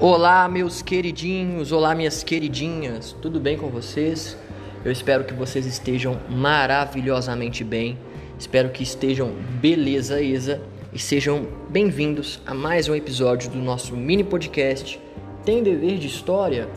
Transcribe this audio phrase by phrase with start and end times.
[0.00, 4.36] Olá, meus queridinhos, olá, minhas queridinhas, tudo bem com vocês?
[4.84, 7.98] Eu espero que vocês estejam maravilhosamente bem,
[8.38, 14.22] espero que estejam beleza, Isa, e sejam bem-vindos a mais um episódio do nosso mini
[14.22, 15.00] podcast
[15.44, 16.68] Tem Dever de História.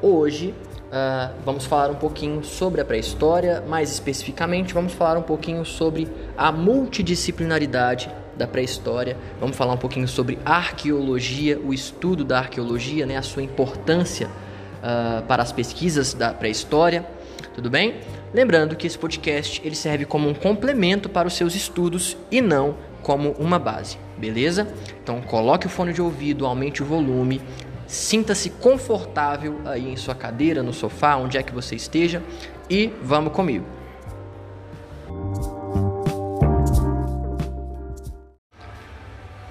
[0.00, 0.54] Hoje
[0.86, 6.08] uh, vamos falar um pouquinho sobre a pré-história, mais especificamente, vamos falar um pouquinho sobre
[6.38, 9.16] a multidisciplinaridade da pré-história.
[9.40, 15.22] Vamos falar um pouquinho sobre arqueologia, o estudo da arqueologia, né, a sua importância uh,
[15.24, 17.06] para as pesquisas da pré-história.
[17.54, 17.94] Tudo bem?
[18.34, 22.76] Lembrando que esse podcast ele serve como um complemento para os seus estudos e não
[23.02, 24.66] como uma base, beleza?
[25.02, 27.40] Então coloque o fone de ouvido, aumente o volume,
[27.86, 32.22] sinta-se confortável aí em sua cadeira, no sofá, onde é que você esteja
[32.68, 33.64] e vamos comigo.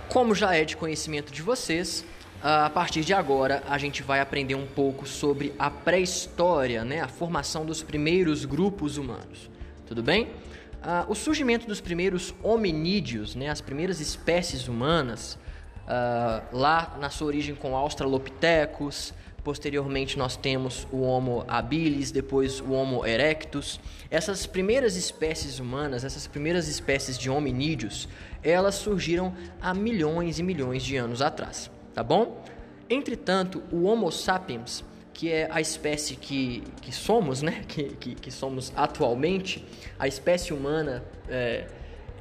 [0.10, 2.06] Como já é de conhecimento de vocês,
[2.42, 7.02] a partir de agora a gente vai aprender um pouco sobre a pré-história, né?
[7.02, 9.50] a formação dos primeiros grupos humanos.
[9.88, 10.26] Tudo bem?
[10.26, 13.50] Uh, o surgimento dos primeiros hominídeos, né?
[13.50, 15.40] as primeiras espécies humanas,
[15.86, 19.12] uh, lá na sua origem com Australopithecus,
[19.46, 23.80] Posteriormente nós temos o Homo habilis, depois o Homo erectus.
[24.10, 28.10] Essas primeiras espécies humanas, essas primeiras espécies de hominídeos,
[28.42, 32.44] elas surgiram há milhões e milhões de anos atrás, tá bom?
[32.90, 37.62] Entretanto, o Homo sapiens, que é a espécie que, que somos, né?
[37.70, 39.64] Que, que, que somos atualmente,
[40.00, 41.68] a espécie humana, é,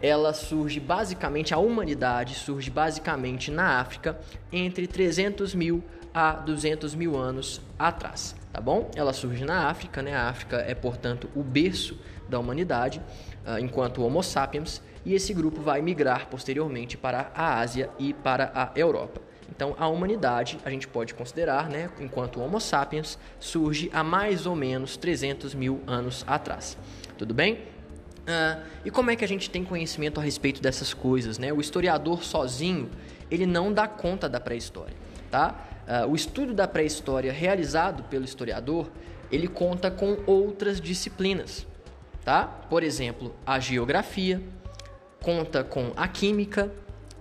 [0.02, 4.20] ela surge basicamente, a humanidade surge basicamente na África
[4.52, 5.82] entre 300 mil
[6.14, 8.88] há 200 mil anos atrás, tá bom?
[8.94, 10.14] Ela surge na África, né?
[10.14, 11.98] A África é, portanto, o berço
[12.28, 13.02] da humanidade,
[13.44, 18.52] uh, enquanto Homo sapiens, e esse grupo vai migrar posteriormente para a Ásia e para
[18.54, 19.20] a Europa.
[19.50, 24.54] Então, a humanidade, a gente pode considerar, né, enquanto Homo sapiens, surge há mais ou
[24.54, 26.78] menos 300 mil anos atrás.
[27.18, 27.54] Tudo bem?
[28.24, 31.38] Uh, e como é que a gente tem conhecimento a respeito dessas coisas?
[31.38, 31.52] Né?
[31.52, 32.88] O historiador sozinho,
[33.30, 34.94] ele não dá conta da pré-história.
[35.34, 35.52] Tá?
[36.06, 38.88] Uh, o estudo da pré-história realizado pelo historiador,
[39.32, 41.66] ele conta com outras disciplinas,
[42.24, 42.44] tá?
[42.44, 44.40] Por exemplo, a geografia,
[45.20, 46.70] conta com a química,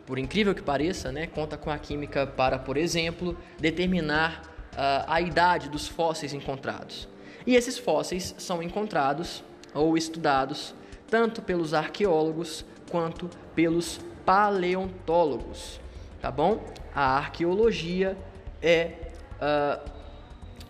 [0.06, 1.26] por incrível que pareça, né?
[1.26, 4.44] Conta com a química para, por exemplo, determinar
[4.74, 7.10] uh, a idade dos fósseis encontrados.
[7.48, 9.44] E esses fósseis são encontrados
[9.74, 10.76] ou estudados
[11.10, 15.80] tanto pelos arqueólogos quanto pelos paleontólogos,
[16.24, 16.64] tá bom?
[16.96, 18.18] A arqueologia
[18.62, 18.94] é
[19.42, 19.92] uh,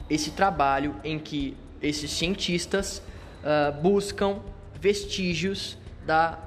[0.09, 3.03] esse trabalho em que esses cientistas
[3.43, 4.39] uh, buscam
[4.73, 5.77] vestígios
[6.07, 6.39] da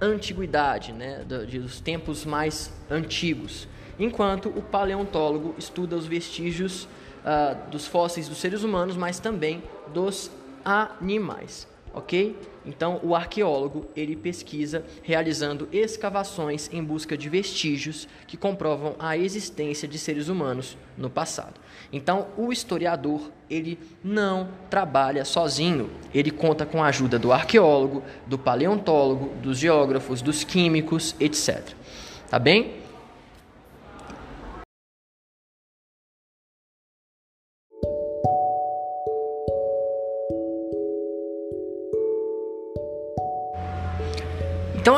[0.00, 8.30] antiguidade, né, dos tempos mais antigos, enquanto o paleontólogo estuda os vestígios uh, dos fósseis
[8.30, 10.30] dos seres humanos, mas também dos
[10.64, 12.36] animais ok?
[12.66, 19.86] Então, o arqueólogo ele pesquisa realizando escavações em busca de vestígios que comprovam a existência
[19.86, 21.54] de seres humanos no passado.
[21.92, 25.90] Então, o historiador ele não trabalha sozinho.
[26.14, 31.74] Ele conta com a ajuda do arqueólogo, do paleontólogo, dos geógrafos, dos químicos, etc.
[32.30, 32.83] Tá bem?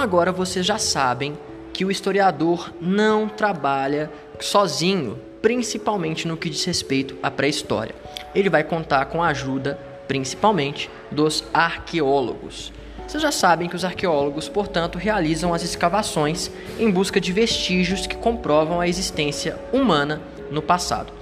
[0.06, 1.36] Agora vocês já sabem
[1.72, 4.08] que o historiador não trabalha
[4.38, 7.92] sozinho, principalmente no que diz respeito à pré-história.
[8.32, 12.72] Ele vai contar com a ajuda, principalmente, dos arqueólogos.
[13.04, 18.16] Vocês já sabem que os arqueólogos, portanto, realizam as escavações em busca de vestígios que
[18.16, 21.12] comprovam a existência humana no passado.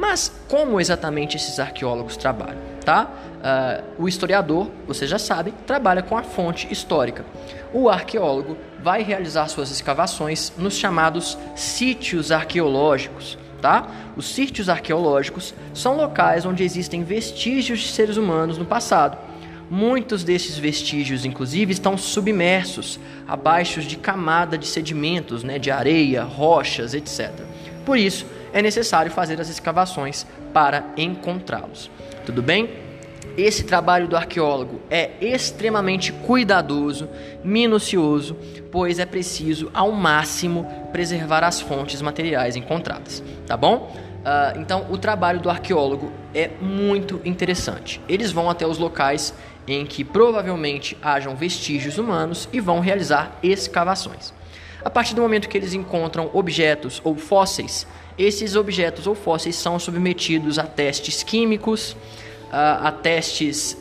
[0.00, 2.58] Mas como exatamente esses arqueólogos trabalham?
[2.82, 3.10] Tá?
[3.98, 7.22] Uh, o historiador, vocês já sabem, trabalha com a fonte histórica.
[7.70, 13.36] O arqueólogo vai realizar suas escavações nos chamados sítios arqueológicos.
[13.60, 13.86] Tá?
[14.16, 19.18] Os sítios arqueológicos são locais onde existem vestígios de seres humanos no passado.
[19.68, 22.98] Muitos desses vestígios, inclusive, estão submersos,
[23.28, 27.30] abaixo de camada de sedimentos, né, de areia, rochas, etc.
[27.84, 31.90] Por isso, é necessário fazer as escavações para encontrá-los.
[32.24, 32.68] Tudo bem?
[33.36, 37.08] Esse trabalho do arqueólogo é extremamente cuidadoso,
[37.44, 38.36] minucioso,
[38.70, 43.94] pois é preciso ao máximo preservar as fontes materiais encontradas, tá bom?
[44.20, 48.00] Uh, então, o trabalho do arqueólogo é muito interessante.
[48.06, 49.32] Eles vão até os locais
[49.66, 54.34] em que provavelmente hajam vestígios humanos e vão realizar escavações.
[54.84, 57.86] A partir do momento que eles encontram objetos ou fósseis,
[58.16, 61.96] esses objetos ou fósseis são submetidos a testes químicos,
[62.50, 63.76] a testes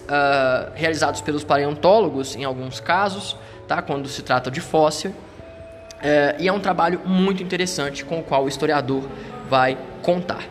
[0.75, 3.35] realizados pelos paleontólogos, em alguns casos,
[3.67, 3.81] tá?
[3.81, 5.13] quando se trata de fóssil.
[6.01, 9.03] É, e é um trabalho muito interessante com o qual o historiador
[9.49, 10.45] vai contar.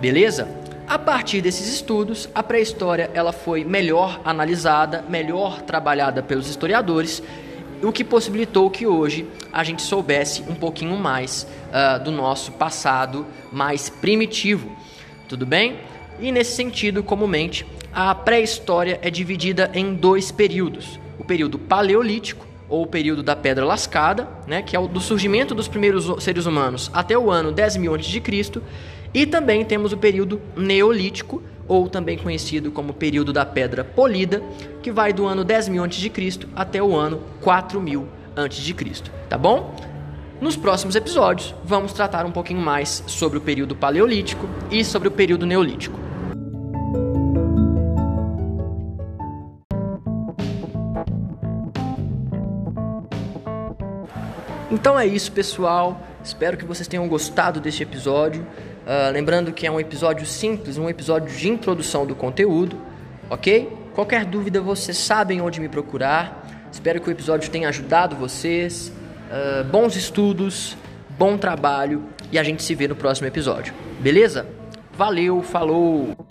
[0.00, 0.48] Beleza?
[0.86, 7.22] A partir desses estudos, a pré-história ela foi melhor analisada, melhor trabalhada pelos historiadores,
[7.84, 13.26] o que possibilitou que hoje a gente soubesse um pouquinho mais uh, do nosso passado
[13.52, 14.74] mais primitivo.
[15.28, 15.78] Tudo bem?
[16.20, 22.82] E nesse sentido, comumente, a pré-história é dividida em dois períodos: o período paleolítico ou
[22.82, 26.90] o período da Pedra Lascada, né, que é o do surgimento dos primeiros seres humanos
[26.92, 28.62] até o ano 10.000 a.C.,
[29.12, 34.42] e também temos o período Neolítico, ou também conhecido como período da Pedra Polida,
[34.82, 36.48] que vai do ano 10.000 a.C.
[36.54, 38.04] até o ano 4.000
[38.36, 39.74] a.C., tá bom?
[40.40, 45.10] Nos próximos episódios, vamos tratar um pouquinho mais sobre o período Paleolítico e sobre o
[45.10, 45.98] período Neolítico.
[54.70, 56.00] Então é isso, pessoal.
[56.22, 58.44] Espero que vocês tenham gostado deste episódio.
[58.84, 62.78] Uh, lembrando que é um episódio simples, um episódio de introdução do conteúdo,
[63.30, 63.72] ok?
[63.94, 66.66] Qualquer dúvida, vocês sabem onde me procurar.
[66.70, 68.92] Espero que o episódio tenha ajudado vocês.
[69.30, 70.76] Uh, bons estudos,
[71.18, 73.72] bom trabalho e a gente se vê no próximo episódio.
[74.00, 74.46] Beleza?
[74.92, 76.23] Valeu, falou!